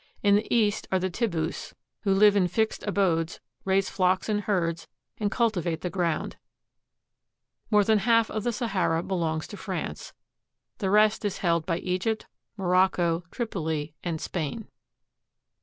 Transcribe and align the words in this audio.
In 0.23 0.33
the 0.35 0.51
east 0.51 0.87
are 0.91 0.97
the 0.97 1.11
Tibbus, 1.11 1.75
who 1.99 2.11
live 2.15 2.35
in 2.35 2.47
fixed 2.47 2.81
abodes, 2.87 3.39
raise 3.65 3.87
flocks 3.87 4.29
and 4.29 4.41
herds, 4.41 4.87
and 5.19 5.29
cultivate 5.29 5.81
the 5.81 5.91
ground. 5.91 6.37
More 7.69 7.83
than 7.83 7.99
half 7.99 8.31
of 8.31 8.43
the 8.43 8.51
Sahara 8.51 9.03
belongs 9.03 9.45
to 9.49 9.57
France; 9.57 10.11
the 10.79 10.89
rest 10.89 11.23
is 11.23 11.37
held 11.45 11.67
by 11.67 11.77
Egypt, 11.77 12.25
Morocco, 12.57 13.23
Tripoli, 13.29 13.93
and 14.03 14.19
Spain. 14.19 14.67